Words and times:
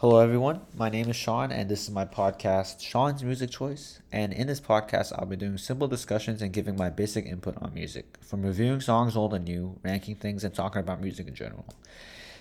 Hello, 0.00 0.20
everyone. 0.20 0.60
My 0.76 0.88
name 0.88 1.10
is 1.10 1.16
Sean, 1.16 1.50
and 1.50 1.68
this 1.68 1.82
is 1.82 1.90
my 1.90 2.04
podcast, 2.04 2.80
Sean's 2.80 3.24
Music 3.24 3.50
Choice. 3.50 3.98
And 4.12 4.32
in 4.32 4.46
this 4.46 4.60
podcast, 4.60 5.12
I'll 5.12 5.26
be 5.26 5.34
doing 5.34 5.58
simple 5.58 5.88
discussions 5.88 6.40
and 6.40 6.52
giving 6.52 6.76
my 6.76 6.88
basic 6.88 7.26
input 7.26 7.60
on 7.60 7.74
music, 7.74 8.16
from 8.20 8.42
reviewing 8.42 8.80
songs 8.80 9.16
old 9.16 9.34
and 9.34 9.44
new, 9.44 9.76
ranking 9.82 10.14
things, 10.14 10.44
and 10.44 10.54
talking 10.54 10.78
about 10.78 11.00
music 11.00 11.26
in 11.26 11.34
general. 11.34 11.66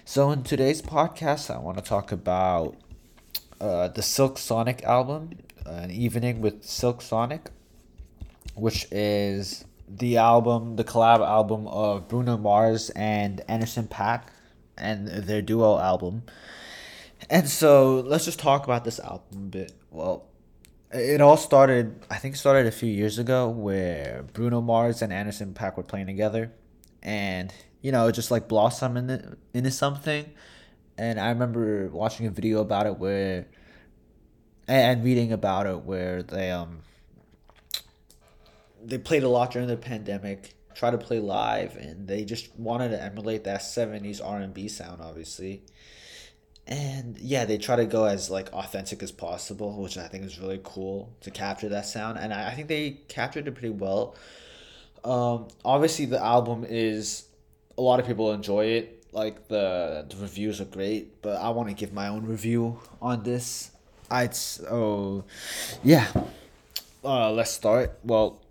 So, 0.05 0.29
in 0.29 0.43
today's 0.43 0.83
podcast, 0.83 1.49
I 1.49 1.57
want 1.57 1.79
to 1.79 1.83
talk 1.83 2.11
about 2.11 2.75
uh, 3.59 3.87
the 3.87 4.03
Silk 4.03 4.37
Sonic 4.37 4.83
album, 4.83 5.31
An 5.65 5.89
Evening 5.89 6.41
with 6.41 6.63
Silk 6.63 7.01
Sonic, 7.01 7.49
which 8.53 8.85
is 8.91 9.65
the 9.89 10.17
album, 10.17 10.75
the 10.75 10.83
collab 10.83 11.27
album 11.27 11.67
of 11.69 12.07
Bruno 12.07 12.37
Mars 12.37 12.91
and 12.91 13.41
Anderson 13.47 13.87
.Paak, 13.87 14.25
and 14.77 15.07
their 15.07 15.41
duo 15.41 15.79
album. 15.79 16.21
And 17.29 17.49
so 17.49 18.01
let's 18.01 18.25
just 18.25 18.39
talk 18.39 18.63
about 18.63 18.83
this 18.83 18.99
album 18.99 19.45
a 19.45 19.49
bit. 19.49 19.73
Well, 19.91 20.27
it 20.91 21.19
all 21.19 21.37
started, 21.37 22.05
I 22.09 22.17
think, 22.17 22.35
started 22.35 22.65
a 22.67 22.71
few 22.71 22.89
years 22.89 23.19
ago 23.19 23.49
where 23.49 24.25
Bruno 24.33 24.61
Mars 24.61 25.01
and 25.01 25.11
Anderson 25.11 25.53
.Paak 25.53 25.75
were 25.75 25.83
playing 25.83 26.07
together, 26.07 26.53
and 27.03 27.53
you 27.81 27.91
know, 27.91 28.09
just 28.11 28.31
like 28.31 28.47
blossomed 28.47 28.97
into, 28.97 29.37
into 29.53 29.71
something. 29.71 30.31
And 30.97 31.19
I 31.19 31.29
remember 31.29 31.89
watching 31.89 32.25
a 32.25 32.31
video 32.31 32.61
about 32.61 32.87
it 32.87 32.97
where, 32.97 33.47
and 34.67 35.03
reading 35.03 35.31
about 35.31 35.67
it 35.67 35.83
where 35.83 36.23
they 36.23 36.51
um 36.51 36.79
they 38.83 38.97
played 38.97 39.23
a 39.23 39.29
lot 39.29 39.51
during 39.51 39.67
the 39.67 39.75
pandemic, 39.75 40.53
tried 40.73 40.91
to 40.91 40.97
play 40.97 41.19
live, 41.19 41.75
and 41.75 42.07
they 42.07 42.23
just 42.23 42.57
wanted 42.57 42.89
to 42.89 43.03
emulate 43.03 43.43
that 43.43 43.61
'70s 43.61 44.21
R&B 44.23 44.69
sound, 44.69 45.01
obviously 45.01 45.63
and 46.67 47.17
yeah 47.19 47.45
they 47.45 47.57
try 47.57 47.77
to 47.77 47.85
go 47.85 48.03
as 48.03 48.29
like 48.29 48.51
authentic 48.51 49.01
as 49.01 49.11
possible 49.11 49.81
which 49.81 49.97
i 49.97 50.07
think 50.07 50.25
is 50.25 50.37
really 50.37 50.59
cool 50.63 51.09
to 51.21 51.31
capture 51.31 51.69
that 51.69 51.85
sound. 51.85 52.17
And 52.17 52.33
i, 52.33 52.53
think 52.53 52.67
they 52.67 52.97
captured 53.07 53.47
it 53.47 53.53
pretty 53.53 53.69
well. 53.69 54.15
Um, 55.05 55.47
obviously 55.63 56.05
the 56.05 56.21
album 56.21 56.65
is 56.67 57.25
a 57.77 57.81
lot 57.81 57.99
of 57.99 58.05
people 58.05 58.33
enjoy 58.33 58.65
it. 58.65 58.93
Like 59.13 59.47
the, 59.47 60.05
the 60.09 60.17
reviews 60.17 60.59
are 60.59 60.65
great 60.65 61.21
but 61.21 61.37
i 61.37 61.49
want 61.49 61.69
to 61.69 61.75
give 61.75 61.93
my 61.93 62.07
own 62.07 62.25
review 62.25 62.79
on 63.01 63.23
this. 63.23 63.71
I'd 64.11 64.37
oh 64.69 65.23
yeah. 65.83 66.07
Uh, 67.03 67.31
let's 67.31 67.51
start. 67.51 67.97
Well 68.03 68.41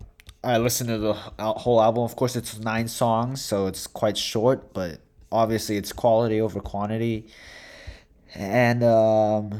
i 0.43 0.57
listened 0.57 0.89
to 0.89 0.97
the 0.97 1.13
whole 1.13 1.81
album. 1.81 2.03
Of 2.03 2.15
course 2.15 2.35
it's 2.35 2.57
nine 2.57 2.87
songs 2.87 3.43
so 3.43 3.67
it's 3.67 3.85
quite 3.85 4.17
short 4.17 4.73
but 4.73 4.99
obviously 5.31 5.77
it's 5.77 5.93
quality 5.93 6.41
over 6.41 6.59
quantity 6.59 7.27
and 8.37 8.83
um, 8.83 9.59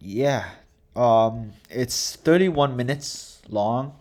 yeah, 0.00 0.50
um, 0.96 1.52
it's 1.70 2.16
thirty 2.16 2.48
one 2.48 2.76
minutes 2.76 3.40
long, 3.48 3.94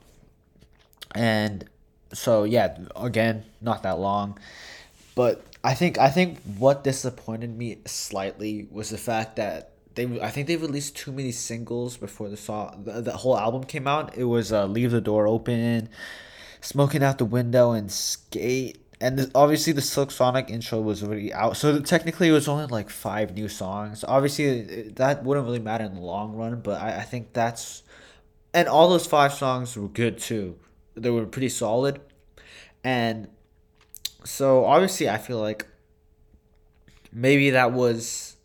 and 1.13 1.69
so 2.11 2.43
yeah, 2.43 2.77
again, 2.95 3.45
not 3.61 3.83
that 3.83 3.99
long, 3.99 4.39
but 5.13 5.43
I 5.63 5.75
think 5.75 5.99
I 5.99 6.09
think 6.09 6.41
what 6.57 6.83
disappointed 6.83 7.55
me 7.55 7.77
slightly 7.85 8.67
was 8.71 8.89
the 8.89 8.97
fact 8.97 9.35
that 9.35 9.71
they 9.93 10.19
I 10.19 10.31
think 10.31 10.47
they 10.47 10.57
released 10.57 10.97
too 10.97 11.11
many 11.11 11.31
singles 11.31 11.97
before 11.97 12.29
the 12.29 12.37
song 12.37 12.83
the, 12.85 13.01
the 13.01 13.17
whole 13.17 13.37
album 13.37 13.63
came 13.63 13.87
out. 13.87 14.17
It 14.17 14.25
was 14.25 14.51
uh, 14.51 14.65
"Leave 14.65 14.89
the 14.89 15.01
Door 15.01 15.27
Open," 15.27 15.87
"Smoking 16.61 17.03
Out 17.03 17.19
the 17.19 17.25
Window," 17.25 17.73
and 17.73 17.91
"Skate." 17.91 18.84
And 19.01 19.19
the, 19.19 19.31
obviously 19.35 19.73
the 19.73 19.81
Silk 19.81 20.11
Sonic 20.11 20.49
intro 20.49 20.79
was 20.79 21.03
already 21.03 21.33
out, 21.33 21.57
so 21.57 21.79
technically 21.79 22.29
it 22.29 22.31
was 22.31 22.47
only 22.47 22.65
like 22.67 22.89
five 22.89 23.33
new 23.33 23.49
songs. 23.49 24.05
Obviously, 24.07 24.89
that 24.95 25.23
wouldn't 25.23 25.45
really 25.45 25.59
matter 25.59 25.83
in 25.83 25.95
the 25.95 26.01
long 26.01 26.35
run, 26.35 26.61
but 26.61 26.81
I, 26.81 26.99
I 26.99 27.01
think 27.01 27.33
that's, 27.33 27.83
and 28.53 28.67
all 28.67 28.89
those 28.89 29.05
five 29.05 29.33
songs 29.33 29.75
were 29.75 29.89
good 29.89 30.17
too. 30.17 30.57
They 30.95 31.09
were 31.09 31.25
pretty 31.25 31.49
solid, 31.49 31.99
and 32.83 33.27
so 34.23 34.63
obviously 34.65 35.09
I 35.09 35.17
feel 35.17 35.39
like 35.39 35.67
maybe 37.11 37.49
that 37.49 37.73
was, 37.73 38.37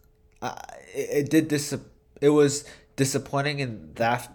uh, 0.42 0.56
it, 0.94 1.26
it 1.26 1.30
did 1.30 1.48
this. 1.48 1.72
It 2.20 2.30
was 2.30 2.64
disappointing 2.96 3.60
in 3.60 3.92
that 3.94 4.30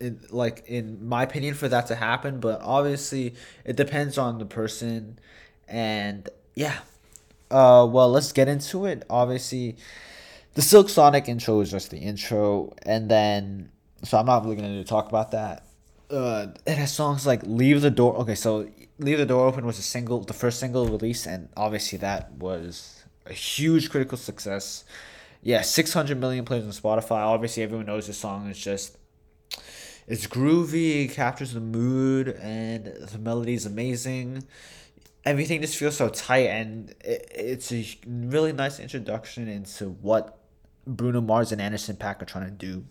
in, 0.00 0.20
like 0.30 0.64
in 0.66 1.06
my 1.08 1.22
opinion 1.22 1.54
for 1.54 1.68
that 1.68 1.86
to 1.86 1.94
happen 1.94 2.38
but 2.38 2.60
obviously 2.62 3.34
it 3.64 3.76
depends 3.76 4.18
on 4.18 4.38
the 4.38 4.44
person 4.44 5.18
and 5.68 6.28
yeah. 6.54 6.78
Uh, 7.50 7.86
well, 7.88 8.10
let's 8.10 8.32
get 8.32 8.48
into 8.48 8.86
it. 8.86 9.04
Obviously, 9.08 9.76
the 10.54 10.62
Silk 10.62 10.88
Sonic 10.88 11.28
intro 11.28 11.60
is 11.60 11.70
just 11.70 11.90
the 11.90 11.98
intro, 11.98 12.74
and 12.82 13.10
then 13.10 13.70
so 14.02 14.18
I'm 14.18 14.26
not 14.26 14.44
really 14.44 14.56
gonna 14.56 14.84
talk 14.84 15.08
about 15.08 15.30
that. 15.32 15.64
Uh, 16.10 16.48
it 16.66 16.76
has 16.76 16.92
songs 16.92 17.26
like 17.26 17.42
"Leave 17.44 17.80
the 17.82 17.90
Door." 17.90 18.16
Okay, 18.18 18.34
so 18.34 18.68
"Leave 18.98 19.18
the 19.18 19.26
Door 19.26 19.46
Open" 19.48 19.66
was 19.66 19.78
a 19.78 19.82
single, 19.82 20.20
the 20.20 20.32
first 20.32 20.60
single 20.60 20.86
release, 20.86 21.26
and 21.26 21.48
obviously 21.56 21.98
that 21.98 22.32
was 22.32 23.04
a 23.26 23.32
huge 23.32 23.90
critical 23.90 24.18
success. 24.18 24.84
Yeah, 25.42 25.62
six 25.62 25.92
hundred 25.92 26.18
million 26.20 26.44
plays 26.44 26.64
on 26.64 26.70
Spotify. 26.70 27.22
Obviously, 27.22 27.62
everyone 27.62 27.86
knows 27.86 28.06
this 28.06 28.18
song 28.18 28.48
is 28.48 28.58
just 28.58 28.96
it's 30.06 30.26
groovy, 30.26 31.06
it 31.06 31.12
captures 31.12 31.52
the 31.52 31.60
mood, 31.60 32.28
and 32.28 32.86
the 32.86 33.18
melody 33.18 33.54
is 33.54 33.66
amazing 33.66 34.44
everything 35.24 35.60
just 35.60 35.76
feels 35.76 35.96
so 35.96 36.08
tight 36.08 36.48
and 36.48 36.90
it, 37.04 37.30
it's 37.34 37.72
a 37.72 37.86
really 38.06 38.52
nice 38.52 38.78
introduction 38.78 39.48
into 39.48 39.90
what 39.90 40.38
Bruno 40.86 41.20
Mars 41.20 41.52
and 41.52 41.60
Anderson 41.60 41.96
.Paak 41.96 42.20
are 42.22 42.26
trying 42.26 42.44
to 42.44 42.50
do. 42.50 42.84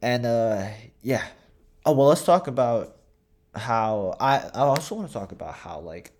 And 0.00 0.26
uh 0.26 0.68
yeah. 1.02 1.24
Oh 1.84 1.92
well 1.92 2.08
let's 2.08 2.24
talk 2.24 2.46
about 2.46 2.96
how 3.54 4.14
I 4.20 4.38
I 4.54 4.60
also 4.60 4.94
want 4.94 5.08
to 5.08 5.14
talk 5.14 5.32
about 5.32 5.54
how 5.54 5.80
like 5.80 6.12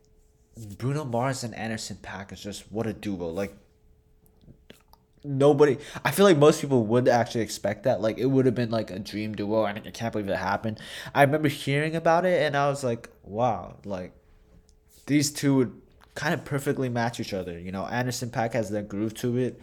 Bruno 0.78 1.04
Mars 1.04 1.44
and 1.44 1.54
Anderson 1.54 1.98
.Paak 2.02 2.32
is 2.32 2.42
just 2.42 2.70
what 2.72 2.86
a 2.86 2.92
duo. 2.92 3.28
Like 3.28 3.54
nobody 5.22 5.78
I 6.04 6.10
feel 6.10 6.24
like 6.24 6.38
most 6.38 6.60
people 6.60 6.86
would 6.86 7.06
actually 7.06 7.42
expect 7.42 7.84
that. 7.84 8.00
Like 8.00 8.18
it 8.18 8.26
would 8.26 8.46
have 8.46 8.54
been 8.56 8.70
like 8.70 8.90
a 8.90 8.98
dream 8.98 9.36
duo 9.36 9.64
and 9.64 9.78
I 9.78 9.90
can't 9.90 10.12
believe 10.12 10.28
it 10.28 10.36
happened. 10.36 10.80
I 11.14 11.22
remember 11.22 11.48
hearing 11.48 11.94
about 11.94 12.24
it 12.24 12.42
and 12.42 12.56
I 12.56 12.68
was 12.68 12.82
like, 12.82 13.10
wow, 13.22 13.76
like 13.84 14.12
these 15.06 15.32
two 15.32 15.54
would 15.56 15.80
kind 16.14 16.34
of 16.34 16.44
perfectly 16.44 16.88
match 16.88 17.20
each 17.20 17.32
other. 17.32 17.58
You 17.58 17.72
know, 17.72 17.86
Anderson 17.86 18.30
.Paak 18.30 18.52
has 18.52 18.70
that 18.70 18.88
groove 18.88 19.14
to 19.14 19.36
it. 19.36 19.60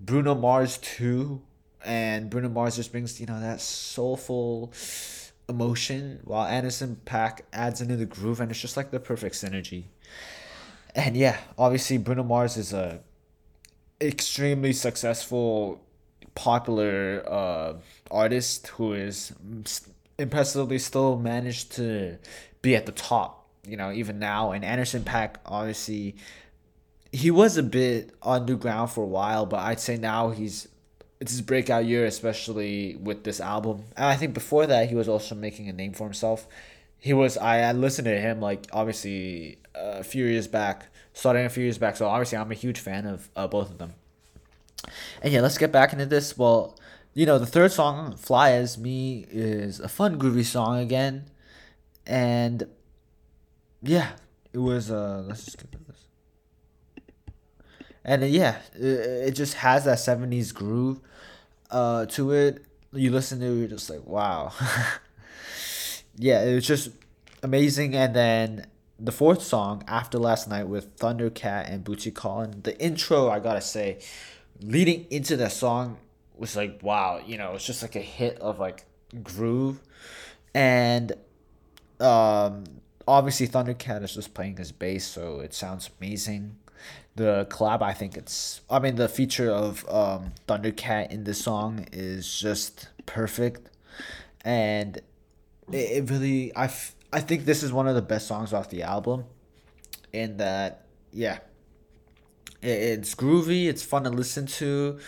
Bruno 0.00 0.34
Mars 0.34 0.78
too, 0.78 1.42
and 1.84 2.28
Bruno 2.28 2.48
Mars 2.48 2.76
just 2.76 2.90
brings 2.90 3.20
you 3.20 3.26
know 3.26 3.40
that 3.40 3.60
soulful 3.60 4.72
emotion, 5.48 6.20
while 6.24 6.46
Anderson 6.46 7.00
.Paak 7.04 7.40
adds 7.52 7.80
into 7.80 7.96
the 7.96 8.06
groove, 8.06 8.40
and 8.40 8.50
it's 8.50 8.60
just 8.60 8.76
like 8.76 8.90
the 8.90 9.00
perfect 9.00 9.36
synergy. 9.36 9.84
And 10.94 11.16
yeah, 11.16 11.38
obviously 11.56 11.98
Bruno 11.98 12.22
Mars 12.22 12.56
is 12.56 12.72
a 12.72 13.00
extremely 14.00 14.72
successful, 14.72 15.80
popular 16.34 17.22
uh, 17.26 17.74
artist 18.10 18.66
who 18.68 18.92
is 18.92 19.32
impressively 20.18 20.78
still 20.78 21.18
managed 21.18 21.72
to 21.72 22.18
be 22.60 22.76
at 22.76 22.86
the 22.86 22.92
top 22.92 23.41
you 23.66 23.76
know, 23.76 23.92
even 23.92 24.18
now. 24.18 24.52
And 24.52 24.64
Anderson 24.64 25.02
.Paak, 25.02 25.36
obviously, 25.46 26.16
he 27.12 27.30
was 27.30 27.56
a 27.56 27.62
bit 27.62 28.10
underground 28.22 28.90
for 28.90 29.04
a 29.04 29.06
while, 29.06 29.46
but 29.46 29.60
I'd 29.60 29.80
say 29.80 29.96
now 29.96 30.30
he's 30.30 30.68
it's 31.20 31.30
his 31.30 31.40
breakout 31.40 31.84
year, 31.84 32.04
especially 32.04 32.96
with 32.96 33.22
this 33.22 33.40
album. 33.40 33.84
And 33.96 34.06
I 34.06 34.16
think 34.16 34.34
before 34.34 34.66
that, 34.66 34.88
he 34.88 34.96
was 34.96 35.08
also 35.08 35.36
making 35.36 35.68
a 35.68 35.72
name 35.72 35.92
for 35.92 36.04
himself. 36.04 36.48
He 36.98 37.12
was 37.12 37.36
I, 37.38 37.60
I 37.60 37.72
listened 37.72 38.06
to 38.06 38.20
him 38.20 38.40
like 38.40 38.66
obviously 38.72 39.58
a 39.74 40.02
few 40.02 40.24
years 40.24 40.48
back, 40.48 40.88
starting 41.12 41.44
a 41.44 41.48
few 41.48 41.62
years 41.62 41.78
back. 41.78 41.96
So 41.96 42.08
obviously, 42.08 42.38
I'm 42.38 42.50
a 42.50 42.54
huge 42.54 42.80
fan 42.80 43.06
of 43.06 43.28
uh, 43.36 43.46
both 43.46 43.70
of 43.70 43.78
them. 43.78 43.94
And 45.22 45.32
yeah, 45.32 45.40
let's 45.40 45.58
get 45.58 45.70
back 45.70 45.92
into 45.92 46.06
this. 46.06 46.36
Well, 46.36 46.76
you 47.14 47.26
know, 47.26 47.38
the 47.38 47.46
third 47.46 47.70
song, 47.70 48.16
"Fly 48.16 48.52
as 48.52 48.76
Me," 48.76 49.26
is 49.30 49.78
a 49.78 49.88
fun, 49.88 50.18
groovy 50.18 50.44
song 50.44 50.80
again, 50.80 51.26
and 52.04 52.66
yeah, 53.82 54.10
it 54.52 54.58
was. 54.58 54.90
Uh, 54.90 55.24
let's 55.26 55.44
just 55.44 55.58
get 55.58 55.72
this. 55.86 56.06
And 58.04 58.22
uh, 58.22 58.26
yeah, 58.26 58.58
it, 58.74 58.84
it 58.84 59.30
just 59.32 59.54
has 59.54 59.84
that 59.84 59.98
seventies 59.98 60.52
groove, 60.52 61.00
uh, 61.70 62.06
to 62.06 62.32
it. 62.32 62.64
You 62.92 63.10
listen 63.10 63.40
to 63.40 63.46
it, 63.46 63.58
you're 63.58 63.68
just 63.68 63.90
like 63.90 64.06
wow. 64.06 64.52
yeah, 66.16 66.42
it 66.44 66.54
was 66.54 66.66
just 66.66 66.90
amazing. 67.42 67.94
And 67.94 68.14
then 68.14 68.66
the 68.98 69.12
fourth 69.12 69.42
song, 69.42 69.82
After 69.88 70.18
Last 70.18 70.48
Night, 70.48 70.68
with 70.68 70.96
Thundercat 70.96 71.70
and 71.70 71.84
Bootsy 71.84 72.14
Collin. 72.14 72.62
The 72.62 72.78
intro, 72.80 73.28
I 73.28 73.40
gotta 73.40 73.60
say, 73.60 73.98
leading 74.60 75.06
into 75.10 75.36
that 75.36 75.52
song 75.52 75.98
was 76.36 76.56
like 76.56 76.80
wow. 76.82 77.20
You 77.24 77.38
know, 77.38 77.54
it's 77.54 77.66
just 77.66 77.82
like 77.82 77.96
a 77.96 78.00
hit 78.00 78.38
of 78.38 78.58
like 78.60 78.84
groove, 79.22 79.80
and 80.54 81.12
um 82.00 82.64
obviously 83.06 83.48
Thundercat 83.48 84.02
is 84.02 84.14
just 84.14 84.34
playing 84.34 84.56
his 84.56 84.72
bass, 84.72 85.06
so 85.06 85.40
it 85.40 85.54
sounds 85.54 85.90
amazing. 86.00 86.56
the 87.14 87.46
collab 87.50 87.82
I 87.82 87.92
think 87.92 88.16
it's 88.16 88.62
I 88.70 88.78
mean 88.78 88.96
the 88.96 89.08
feature 89.08 89.50
of 89.50 89.88
um, 89.88 90.32
Thundercat 90.48 91.10
in 91.10 91.24
this 91.24 91.38
song 91.44 91.86
is 91.92 92.38
just 92.40 92.88
perfect 93.06 93.68
and 94.44 94.96
it, 95.70 95.76
it 95.76 96.10
really 96.10 96.54
I, 96.56 96.64
f- 96.64 96.94
I 97.12 97.20
think 97.20 97.44
this 97.44 97.62
is 97.62 97.72
one 97.72 97.86
of 97.88 97.94
the 97.94 98.02
best 98.02 98.26
songs 98.26 98.52
off 98.52 98.70
the 98.70 98.82
album 98.82 99.24
in 100.12 100.38
that 100.38 100.86
yeah 101.12 101.38
it, 102.62 102.68
it's 102.68 103.14
groovy 103.14 103.66
it's 103.68 103.82
fun 103.82 104.04
to 104.04 104.10
listen 104.10 104.46
to 104.46 104.98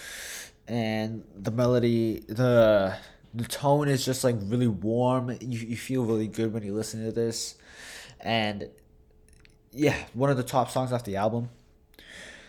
and 0.68 1.24
the 1.34 1.50
melody 1.50 2.22
the 2.28 2.96
the 3.34 3.44
tone 3.44 3.88
is 3.88 4.04
just 4.04 4.22
like 4.24 4.36
really 4.42 4.68
warm. 4.68 5.30
You, 5.30 5.58
you 5.58 5.76
feel 5.76 6.04
really 6.04 6.28
good 6.28 6.52
when 6.52 6.62
you 6.62 6.72
listen 6.72 7.04
to 7.04 7.12
this. 7.12 7.56
And 8.20 8.70
yeah 9.74 9.96
one 10.14 10.30
of 10.30 10.36
the 10.36 10.42
top 10.42 10.70
songs 10.70 10.92
off 10.92 11.04
the 11.04 11.16
album. 11.16 11.50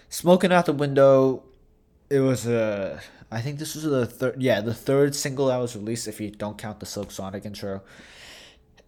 Smoking 0.09 0.53
out 0.53 0.65
the 0.65 0.73
window 0.73 1.43
it 2.09 2.19
was 2.19 2.45
a 2.45 3.01
i 3.31 3.41
think 3.41 3.57
this 3.57 3.73
was 3.73 3.83
the 3.83 4.05
third 4.05 4.39
yeah 4.39 4.61
the 4.61 4.73
third 4.73 5.15
single 5.15 5.47
that 5.47 5.57
was 5.57 5.75
released 5.75 6.07
if 6.07 6.21
you 6.21 6.29
don't 6.29 6.57
count 6.57 6.79
the 6.79 6.85
silk 6.85 7.11
sonic 7.11 7.45
intro. 7.45 7.81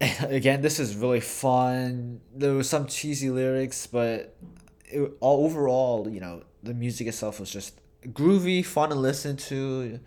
Again 0.20 0.62
this 0.62 0.78
is 0.78 0.96
really 0.96 1.20
fun. 1.20 2.20
There 2.34 2.54
was 2.54 2.68
some 2.68 2.86
cheesy 2.86 3.30
lyrics 3.30 3.86
but 3.86 4.36
it, 4.84 5.12
all 5.20 5.44
overall 5.44 6.08
you 6.08 6.20
know 6.20 6.42
the 6.62 6.74
music 6.74 7.08
itself 7.08 7.40
was 7.40 7.50
just 7.50 7.80
groovy 8.06 8.64
fun 8.64 8.90
to 8.90 8.94
listen 8.94 9.36
to. 9.36 10.00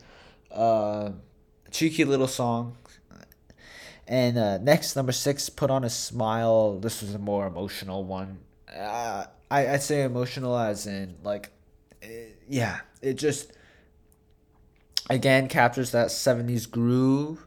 Uh 0.50 1.12
cheeky 1.72 2.06
little 2.06 2.28
song 2.28 2.76
and 4.08 4.38
uh, 4.38 4.58
next 4.58 4.96
number 4.96 5.12
six 5.12 5.50
put 5.50 5.72
on 5.72 5.84
a 5.84 5.90
smile 5.90 6.78
this 6.80 7.02
was 7.02 7.16
a 7.16 7.20
more 7.20 7.48
emotional 7.48 8.04
one 8.04 8.40
uh, 8.76 9.26
I, 9.50 9.68
i'd 9.74 9.84
say 9.84 10.04
emotional 10.04 10.58
as 10.58 10.86
in 10.86 11.16
like 11.24 11.52
it, 12.02 12.40
yeah 12.48 12.82
it 13.02 13.16
just 13.16 13.52
again 15.10 15.48
captures 15.48 15.92
that 15.92 16.08
70s 16.08 16.70
groove 16.70 17.46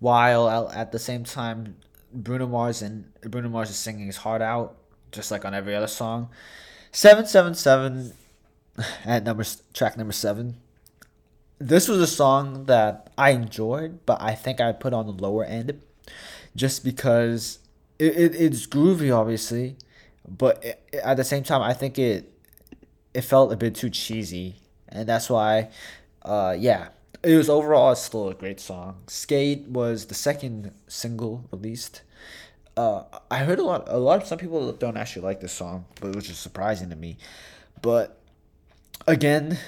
while 0.00 0.70
at 0.70 0.92
the 0.92 0.98
same 0.98 1.24
time 1.24 1.76
Bruno 2.14 2.46
Mars 2.46 2.80
and 2.80 3.12
Bruno 3.22 3.48
Mars 3.48 3.70
is 3.70 3.76
singing 3.76 4.06
his 4.06 4.18
heart 4.18 4.40
out, 4.40 4.76
just 5.10 5.30
like 5.30 5.44
on 5.44 5.52
every 5.52 5.74
other 5.74 5.88
song. 5.88 6.30
Seven 6.92 7.26
seven 7.26 7.54
seven, 7.54 8.12
at 9.04 9.24
number 9.24 9.44
track 9.72 9.96
number 9.96 10.12
seven. 10.12 10.56
This 11.58 11.88
was 11.88 12.00
a 12.00 12.06
song 12.06 12.66
that 12.66 13.10
I 13.16 13.30
enjoyed, 13.30 14.00
but 14.06 14.20
I 14.20 14.34
think 14.34 14.60
I 14.60 14.72
put 14.72 14.92
on 14.92 15.06
the 15.06 15.12
lower 15.12 15.44
end, 15.44 15.80
just 16.56 16.84
because 16.84 17.60
it, 17.98 18.16
it 18.16 18.34
it's 18.34 18.66
groovy, 18.66 19.16
obviously, 19.16 19.76
but 20.28 20.62
it, 20.64 20.82
at 21.02 21.16
the 21.16 21.24
same 21.24 21.44
time, 21.44 21.62
I 21.62 21.72
think 21.72 21.98
it 21.98 22.32
it 23.14 23.22
felt 23.22 23.52
a 23.52 23.56
bit 23.56 23.76
too 23.76 23.88
cheesy, 23.88 24.56
and 24.88 25.08
that's 25.08 25.30
why, 25.30 25.70
uh, 26.22 26.56
yeah, 26.58 26.88
it 27.22 27.36
was 27.36 27.48
overall 27.48 27.94
still 27.94 28.28
a 28.28 28.34
great 28.34 28.60
song. 28.60 28.96
Skate 29.06 29.68
was 29.68 30.06
the 30.06 30.14
second 30.14 30.72
single 30.88 31.44
released. 31.52 32.02
Uh, 32.76 33.04
I 33.30 33.38
heard 33.38 33.60
a 33.60 33.62
lot. 33.62 33.84
A 33.86 33.98
lot 33.98 34.20
of 34.20 34.26
some 34.26 34.38
people 34.38 34.72
don't 34.72 34.96
actually 34.96 35.22
like 35.22 35.40
this 35.40 35.52
song, 35.52 35.86
but 36.00 36.16
which 36.16 36.28
is 36.28 36.36
surprising 36.36 36.90
to 36.90 36.96
me. 36.96 37.16
But 37.80 38.18
again, 39.06 39.58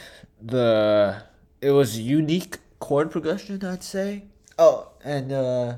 the 0.42 1.22
it 1.66 1.72
was 1.72 1.98
unique 1.98 2.58
chord 2.78 3.10
progression. 3.10 3.64
I'd 3.64 3.82
say. 3.82 4.22
Oh, 4.56 4.88
and 5.02 5.32
uh, 5.32 5.76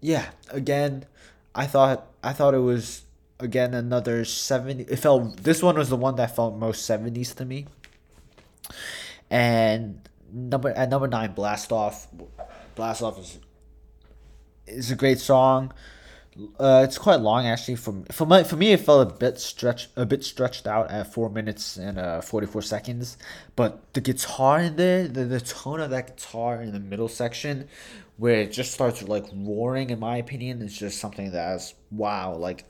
yeah. 0.00 0.30
Again, 0.50 1.06
I 1.54 1.66
thought 1.66 2.06
I 2.22 2.32
thought 2.32 2.54
it 2.54 2.66
was 2.66 3.04
again 3.38 3.74
another 3.74 4.24
seventy. 4.24 4.82
It 4.84 4.96
felt 4.98 5.36
this 5.38 5.62
one 5.62 5.76
was 5.78 5.88
the 5.88 5.96
one 5.96 6.16
that 6.16 6.34
felt 6.34 6.56
most 6.56 6.84
seventies 6.84 7.32
to 7.34 7.44
me. 7.44 7.66
And 9.30 10.08
number 10.32 10.70
at 10.70 10.90
number 10.90 11.06
nine, 11.06 11.32
Blast 11.32 11.70
Off. 11.70 12.08
Blast 12.74 13.02
Off 13.02 13.18
is 13.20 13.38
is 14.66 14.90
a 14.90 14.96
great 14.96 15.20
song. 15.20 15.72
Uh, 16.58 16.82
it's 16.82 16.96
quite 16.96 17.20
long 17.20 17.46
actually. 17.46 17.76
For 17.76 18.02
for 18.10 18.24
my 18.24 18.42
for 18.42 18.56
me, 18.56 18.72
it 18.72 18.80
felt 18.80 19.06
a 19.06 19.14
bit 19.14 19.38
stretched 19.38 19.90
a 19.96 20.06
bit 20.06 20.24
stretched 20.24 20.66
out 20.66 20.90
at 20.90 21.12
four 21.12 21.28
minutes 21.28 21.76
and 21.76 21.98
uh, 21.98 22.20
forty 22.22 22.46
four 22.46 22.62
seconds. 22.62 23.18
But 23.54 23.92
the 23.92 24.00
guitar 24.00 24.60
in 24.60 24.76
there, 24.76 25.06
the, 25.08 25.24
the 25.24 25.40
tone 25.40 25.80
of 25.80 25.90
that 25.90 26.16
guitar 26.16 26.62
in 26.62 26.72
the 26.72 26.80
middle 26.80 27.08
section, 27.08 27.68
where 28.16 28.36
it 28.36 28.52
just 28.52 28.72
starts 28.72 29.02
like 29.02 29.26
roaring, 29.34 29.90
in 29.90 29.98
my 30.00 30.16
opinion, 30.16 30.62
is 30.62 30.78
just 30.78 30.98
something 30.98 31.30
that's 31.32 31.74
wow. 31.90 32.34
Like 32.34 32.64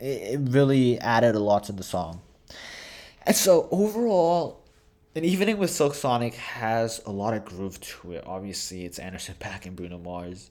it, 0.00 0.34
it 0.34 0.40
really 0.42 0.98
added 0.98 1.36
a 1.36 1.40
lot 1.40 1.64
to 1.64 1.72
the 1.72 1.84
song. 1.84 2.22
And 3.24 3.36
so 3.36 3.68
overall, 3.70 4.64
an 5.14 5.24
Evening 5.24 5.58
with 5.58 5.70
Silk 5.70 5.94
Sonic 5.94 6.34
has 6.34 7.00
a 7.06 7.12
lot 7.12 7.34
of 7.34 7.44
groove 7.44 7.80
to 7.80 8.12
it. 8.12 8.24
Obviously, 8.26 8.84
it's 8.84 8.98
Anderson 8.98 9.36
.Paak 9.38 9.64
and 9.64 9.76
Bruno 9.76 9.98
Mars. 9.98 10.50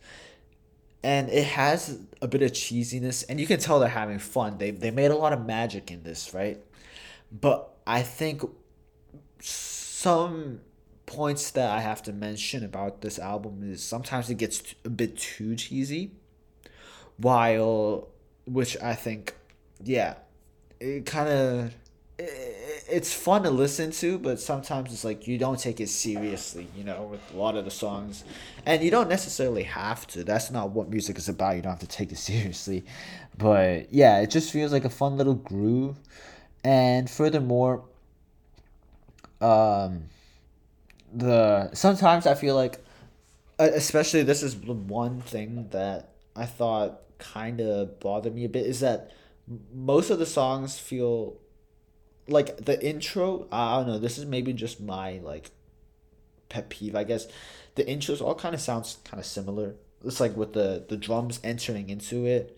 And 1.03 1.29
it 1.29 1.45
has 1.45 1.99
a 2.21 2.27
bit 2.29 2.41
of 2.41 2.51
cheesiness, 2.51 3.25
and 3.27 3.39
you 3.39 3.45
can 3.45 3.59
tell 3.59 3.79
they're 3.79 3.89
having 3.89 4.19
fun. 4.19 4.57
They, 4.57 4.71
they 4.71 4.89
made 4.89 5.11
a 5.11 5.15
lot 5.15 5.33
of 5.33 5.45
magic 5.45 5.91
in 5.91 6.03
this, 6.03 6.33
right? 6.33 6.59
But 7.29 7.69
I 7.85 8.03
think 8.03 8.41
some 9.39 10.61
points 11.05 11.51
that 11.51 11.69
I 11.69 11.81
have 11.81 12.01
to 12.03 12.13
mention 12.13 12.63
about 12.63 13.01
this 13.01 13.19
album 13.19 13.69
is 13.69 13.83
sometimes 13.83 14.29
it 14.29 14.35
gets 14.35 14.75
a 14.85 14.89
bit 14.89 15.17
too 15.17 15.57
cheesy, 15.57 16.11
while, 17.17 18.07
which 18.45 18.77
I 18.81 18.95
think, 18.95 19.35
yeah, 19.83 20.15
it 20.79 21.05
kind 21.05 21.27
of 21.27 21.73
it's 22.89 23.13
fun 23.13 23.43
to 23.43 23.49
listen 23.49 23.91
to, 23.91 24.17
but 24.17 24.39
sometimes 24.39 24.91
it's 24.91 25.03
like 25.03 25.27
you 25.27 25.37
don't 25.37 25.59
take 25.59 25.79
it 25.79 25.89
seriously, 25.89 26.67
you 26.75 26.83
know, 26.83 27.03
with 27.03 27.21
a 27.33 27.37
lot 27.37 27.55
of 27.55 27.65
the 27.65 27.71
songs. 27.71 28.23
And 28.65 28.83
you 28.83 28.91
don't 28.91 29.09
necessarily 29.09 29.63
have 29.63 30.07
to. 30.07 30.23
That's 30.23 30.51
not 30.51 30.71
what 30.71 30.89
music 30.89 31.17
is 31.17 31.29
about. 31.29 31.55
You 31.55 31.61
don't 31.61 31.71
have 31.71 31.79
to 31.79 31.87
take 31.87 32.11
it 32.11 32.17
seriously. 32.29 32.83
But 33.37 33.93
yeah, 33.93 34.19
it 34.21 34.29
just 34.29 34.51
feels 34.51 34.71
like 34.71 34.85
a 34.85 34.89
fun 34.89 35.17
little 35.17 35.35
groove. 35.35 35.97
And 36.63 37.09
furthermore, 37.09 37.83
um 39.41 40.05
the 41.13 41.71
sometimes 41.73 42.25
I 42.25 42.33
feel 42.33 42.55
like 42.55 42.83
especially 43.59 44.23
this 44.23 44.41
is 44.41 44.59
the 44.59 44.73
one 44.73 45.21
thing 45.21 45.67
that 45.71 46.09
I 46.35 46.45
thought 46.45 47.01
kind 47.19 47.61
of 47.61 47.99
bothered 47.99 48.33
me 48.33 48.45
a 48.45 48.49
bit 48.49 48.65
is 48.65 48.79
that 48.79 49.11
most 49.73 50.09
of 50.09 50.19
the 50.19 50.25
songs 50.25 50.79
feel 50.79 51.35
like 52.27 52.57
the 52.57 52.81
intro 52.85 53.47
i 53.51 53.77
don't 53.77 53.87
know 53.87 53.99
this 53.99 54.17
is 54.17 54.25
maybe 54.25 54.53
just 54.53 54.79
my 54.79 55.19
like 55.23 55.51
pet 56.49 56.69
peeve 56.69 56.95
i 56.95 57.03
guess. 57.03 57.27
The 57.75 57.83
intros 57.83 58.21
all 58.21 58.35
kind 58.35 58.53
of 58.53 58.61
sounds 58.61 58.97
kind 59.03 59.19
of 59.19 59.25
similar. 59.25 59.75
It's 60.05 60.19
like 60.19 60.37
with 60.37 60.53
the 60.53 60.85
the 60.87 60.97
drums 60.97 61.39
entering 61.43 61.89
into 61.89 62.25
it. 62.25 62.57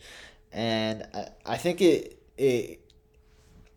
And 0.52 1.08
i, 1.14 1.30
I 1.46 1.58
think 1.58 1.82
it 1.82 2.20
it 2.38 2.82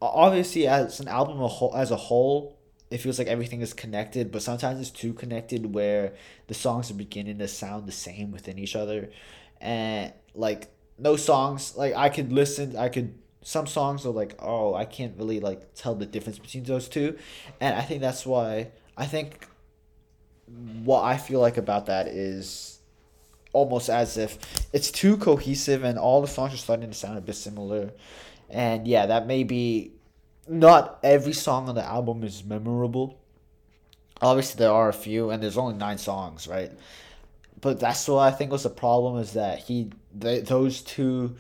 obviously 0.03 0.67
as 0.67 1.01
an 1.01 1.09
album 1.09 1.41
a 1.41 1.49
whole, 1.49 1.75
as 1.75 1.91
a 1.91 1.97
whole 1.97 2.57
it 2.91 2.99
feels 2.99 3.19
like 3.19 3.29
everything 3.29 3.61
is 3.61 3.75
connected 3.75 4.31
but 4.33 4.41
sometimes 4.43 4.81
it's 4.81 4.91
too 4.91 5.13
connected 5.13 5.75
where 5.75 6.15
the 6.47 6.55
songs 6.55 6.91
are 6.91 6.95
beginning 6.95 7.39
to 7.39 7.49
sound 7.49 7.87
the 7.87 7.93
same 7.93 8.31
within 8.33 8.59
each 8.59 8.75
other. 8.77 9.11
And 9.61 10.13
like 10.35 10.69
no 10.99 11.17
songs 11.17 11.77
like 11.77 11.95
i 11.95 12.09
could 12.09 12.33
listen 12.33 12.77
i 12.77 12.89
could 12.89 13.15
some 13.43 13.67
songs 13.67 14.05
are 14.05 14.11
like 14.11 14.35
oh 14.41 14.75
i 14.75 14.85
can't 14.85 15.17
really 15.17 15.41
like 15.41 15.75
tell 15.75 15.95
the 15.95 16.07
difference 16.07 16.39
between 16.39 16.65
those 16.65 16.89
two. 16.89 17.17
And 17.61 17.75
i 17.75 17.83
think 17.83 18.01
that's 18.01 18.27
why 18.27 18.69
i 18.97 19.07
think 19.07 19.47
what 20.85 21.03
i 21.05 21.17
feel 21.17 21.41
like 21.41 21.57
about 21.57 21.87
that 21.87 22.09
is 22.09 22.79
almost 23.53 23.89
as 23.89 24.17
if 24.17 24.39
it's 24.73 24.91
too 24.91 25.17
cohesive 25.17 25.85
and 25.85 25.99
all 25.99 26.21
the 26.21 26.29
songs 26.29 26.53
are 26.55 26.59
starting 26.59 26.89
to 26.89 26.95
sound 26.95 27.17
a 27.17 27.21
bit 27.21 27.35
similar. 27.35 27.93
And 28.51 28.87
yeah 28.87 29.07
that 29.07 29.27
may 29.27 29.45
be 29.45 29.93
not 30.47 30.99
every 31.03 31.33
song 31.33 31.69
on 31.69 31.75
the 31.75 31.85
album 31.85 32.25
is 32.25 32.45
memorable. 32.45 33.19
Obviously 34.21 34.59
there 34.59 34.73
are 34.73 34.89
a 34.89 34.95
few 34.95 35.31
and 35.31 35.43
there's 35.43 35.59
only 35.59 35.77
nine 35.77 35.99
songs 35.99 36.49
right? 36.49 36.73
But 37.61 37.81
that's 37.81 38.07
what 38.07 38.19
i 38.19 38.31
think 38.31 38.53
was 38.53 38.63
the 38.63 38.71
problem 38.71 39.19
is 39.21 39.33
that 39.33 39.59
he 39.59 39.91
those 40.13 40.83
two 40.83 41.35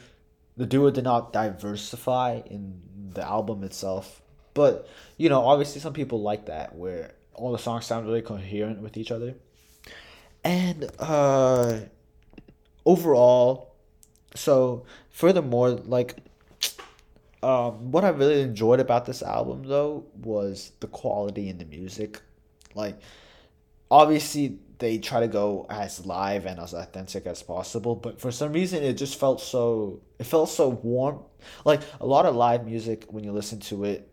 the 0.58 0.66
duo 0.66 0.90
did 0.90 1.04
not 1.04 1.32
diversify 1.32 2.42
in 2.44 2.82
the 3.14 3.22
album 3.22 3.62
itself. 3.62 4.20
But, 4.54 4.88
you 5.16 5.28
know, 5.28 5.46
obviously 5.46 5.80
some 5.80 5.92
people 5.92 6.20
like 6.20 6.46
that 6.46 6.74
where 6.74 7.14
all 7.32 7.52
the 7.52 7.58
songs 7.58 7.86
sound 7.86 8.06
really 8.06 8.22
coherent 8.22 8.82
with 8.82 8.96
each 8.96 9.12
other. 9.12 9.36
And 10.44 10.90
uh 10.98 11.80
overall, 12.84 13.74
so 14.34 14.84
furthermore, 15.10 15.70
like 15.70 16.16
um 17.42 17.92
what 17.92 18.04
I 18.04 18.08
really 18.08 18.42
enjoyed 18.42 18.80
about 18.80 19.06
this 19.06 19.22
album 19.22 19.62
though 19.62 20.04
was 20.22 20.72
the 20.80 20.88
quality 20.88 21.48
in 21.48 21.58
the 21.58 21.64
music. 21.64 22.20
Like 22.74 22.98
obviously 23.90 24.58
they 24.78 24.98
try 24.98 25.20
to 25.20 25.28
go 25.28 25.66
as 25.68 26.06
live 26.06 26.46
and 26.46 26.60
as 26.60 26.72
authentic 26.72 27.26
as 27.26 27.42
possible 27.42 27.96
but 27.96 28.20
for 28.20 28.30
some 28.30 28.52
reason 28.52 28.82
it 28.82 28.94
just 28.94 29.18
felt 29.18 29.40
so 29.40 30.00
it 30.18 30.24
felt 30.24 30.48
so 30.48 30.68
warm. 30.68 31.20
Like 31.64 31.82
a 32.00 32.06
lot 32.06 32.26
of 32.26 32.34
live 32.34 32.66
music 32.66 33.06
when 33.08 33.24
you 33.24 33.32
listen 33.32 33.60
to 33.60 33.84
it 33.84 34.10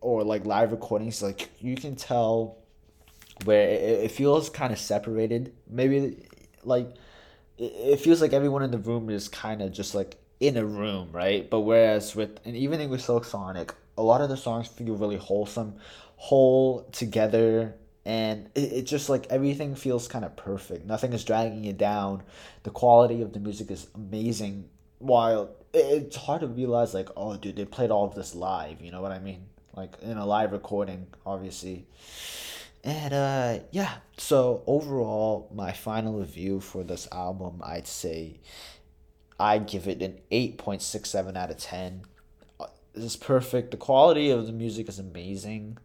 or 0.00 0.24
like 0.24 0.46
live 0.46 0.72
recordings 0.72 1.22
like 1.22 1.50
you 1.58 1.76
can 1.76 1.96
tell 1.96 2.58
where 3.44 3.68
it, 3.68 4.04
it 4.04 4.10
feels 4.10 4.48
kind 4.50 4.72
of 4.72 4.78
separated. 4.78 5.52
Maybe 5.68 6.26
like 6.64 6.94
it 7.58 8.00
feels 8.00 8.22
like 8.22 8.32
everyone 8.32 8.62
in 8.62 8.70
the 8.70 8.78
room 8.78 9.10
is 9.10 9.28
kind 9.28 9.60
of 9.60 9.72
just 9.72 9.94
like 9.94 10.16
in 10.40 10.56
a 10.56 10.64
room 10.64 11.10
right? 11.12 11.48
But 11.48 11.60
whereas 11.60 12.16
with 12.16 12.40
an 12.46 12.56
evening 12.56 12.88
with 12.88 13.02
silk 13.02 13.24
sonic 13.24 13.74
a 13.98 14.02
lot 14.02 14.22
of 14.22 14.30
the 14.30 14.36
songs 14.36 14.66
feel 14.66 14.96
really 14.96 15.16
wholesome 15.16 15.74
whole 16.16 16.84
together 16.92 17.74
and 18.04 18.48
it, 18.54 18.72
it 18.72 18.82
just 18.82 19.08
like 19.08 19.26
everything 19.30 19.74
feels 19.74 20.08
kind 20.08 20.24
of 20.24 20.36
perfect. 20.36 20.86
Nothing 20.86 21.12
is 21.12 21.24
dragging 21.24 21.64
you 21.64 21.72
down. 21.72 22.22
The 22.62 22.70
quality 22.70 23.22
of 23.22 23.32
the 23.32 23.40
music 23.40 23.70
is 23.70 23.88
amazing. 23.94 24.68
While 24.98 25.50
it's 25.72 26.16
hard 26.16 26.40
to 26.40 26.46
realize 26.46 26.94
like 26.94 27.08
oh 27.16 27.36
dude 27.36 27.56
they 27.56 27.64
played 27.64 27.90
all 27.90 28.04
of 28.04 28.14
this 28.16 28.34
live 28.34 28.80
you 28.80 28.90
know 28.90 29.00
what 29.00 29.12
i 29.12 29.18
mean? 29.18 29.46
Like 29.76 29.94
in 30.02 30.16
a 30.18 30.26
live 30.26 30.52
recording 30.52 31.06
obviously. 31.24 31.86
And 32.82 33.12
uh 33.12 33.58
yeah. 33.70 33.94
So 34.16 34.62
overall 34.66 35.50
my 35.54 35.72
final 35.72 36.18
review 36.18 36.60
for 36.60 36.82
this 36.82 37.06
album 37.12 37.60
i'd 37.64 37.86
say 37.86 38.40
i 39.38 39.58
give 39.58 39.86
it 39.88 40.02
an 40.02 40.18
8.67 40.30 41.36
out 41.36 41.50
of 41.50 41.58
10 41.58 42.02
uh, 42.58 42.66
it's 42.94 43.16
perfect. 43.16 43.70
The 43.70 43.76
quality 43.76 44.30
of 44.30 44.46
the 44.46 44.52
music 44.52 44.88
is 44.88 44.98
amazing 44.98 45.78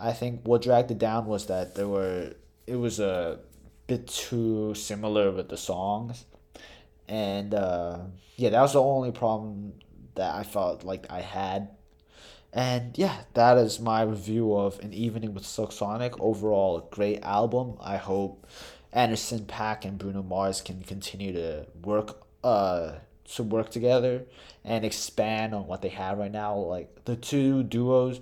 I 0.00 0.12
think 0.12 0.40
what 0.44 0.62
dragged 0.62 0.90
it 0.90 0.98
down 0.98 1.26
was 1.26 1.46
that 1.46 1.74
there 1.74 1.88
were 1.88 2.32
it 2.66 2.76
was 2.76 3.00
a 3.00 3.38
bit 3.86 4.06
too 4.08 4.74
similar 4.74 5.30
with 5.30 5.48
the 5.48 5.56
songs, 5.56 6.24
and 7.08 7.54
uh, 7.54 7.98
yeah, 8.36 8.50
that 8.50 8.60
was 8.62 8.72
the 8.72 8.82
only 8.82 9.12
problem 9.12 9.74
that 10.14 10.34
I 10.34 10.42
felt 10.42 10.84
like 10.84 11.06
I 11.10 11.20
had. 11.20 11.68
And 12.52 12.98
yeah, 12.98 13.22
that 13.34 13.58
is 13.58 13.78
my 13.78 14.02
review 14.02 14.54
of 14.54 14.80
An 14.80 14.92
Evening 14.92 15.34
with 15.34 15.46
Silk 15.46 15.70
Sonic. 15.70 16.18
Overall, 16.20 16.78
a 16.78 16.94
great 16.94 17.22
album. 17.22 17.76
I 17.80 17.96
hope 17.96 18.46
Anderson 18.92 19.40
.Paak 19.40 19.84
and 19.84 19.98
Bruno 19.98 20.22
Mars 20.22 20.60
can 20.60 20.82
continue 20.82 21.32
to 21.32 21.66
work 21.82 22.26
uh 22.42 22.92
to 23.34 23.42
work 23.44 23.70
together 23.70 24.24
and 24.64 24.84
expand 24.84 25.54
on 25.54 25.66
what 25.66 25.82
they 25.82 25.90
have 25.90 26.18
right 26.18 26.32
now. 26.32 26.56
Like 26.56 27.04
the 27.04 27.16
two 27.16 27.62
duos 27.62 28.20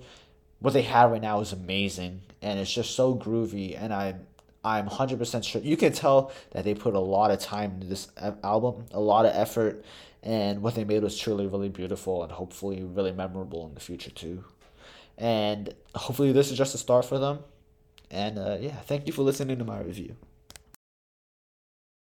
what 0.59 0.73
they 0.73 0.81
have 0.83 1.11
right 1.11 1.21
now 1.21 1.39
is 1.39 1.53
amazing 1.53 2.21
and 2.41 2.59
it's 2.59 2.73
just 2.73 2.95
so 2.95 3.15
groovy 3.15 3.79
and 3.79 3.93
I 3.93 4.15
I'm 4.63 4.89
100% 4.89 5.43
sure 5.45 5.61
you 5.61 5.77
can 5.77 5.93
tell 5.93 6.33
that 6.51 6.65
they 6.65 6.73
put 6.73 6.93
a 6.93 6.99
lot 6.99 7.31
of 7.31 7.39
time 7.39 7.75
into 7.75 7.87
this 7.87 8.09
album, 8.43 8.85
a 8.91 8.99
lot 8.99 9.25
of 9.25 9.31
effort 9.33 9.85
and 10.21 10.61
what 10.61 10.75
they 10.75 10.83
made 10.83 11.01
was 11.01 11.17
truly 11.17 11.47
really 11.47 11.69
beautiful 11.69 12.23
and 12.23 12.31
hopefully 12.31 12.83
really 12.83 13.13
memorable 13.13 13.65
in 13.67 13.73
the 13.73 13.79
future 13.79 14.11
too. 14.11 14.43
And 15.17 15.73
hopefully 15.95 16.31
this 16.31 16.51
is 16.51 16.57
just 16.57 16.75
a 16.75 16.77
start 16.77 17.05
for 17.05 17.19
them. 17.19 17.39
And 18.11 18.37
uh, 18.37 18.57
yeah, 18.59 18.75
thank 18.75 19.07
you 19.07 19.13
for 19.13 19.21
listening 19.21 19.59
to 19.59 19.65
my 19.65 19.79
review. 19.79 20.15